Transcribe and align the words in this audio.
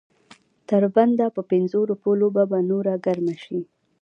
د 0.03 0.03
تر 0.69 0.83
بنده 0.95 1.25
په 1.35 1.41
پنځو 1.51 1.79
روپو 1.91 2.09
لوبه 2.21 2.43
به 2.51 2.59
نوره 2.69 2.93
ګرمه 3.05 3.35
شي. 3.43 3.59